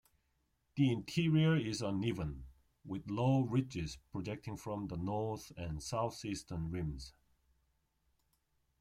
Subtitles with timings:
[0.77, 2.45] The interior is uneven,
[2.83, 7.13] with low ridges projecting from the north and southeastern rims.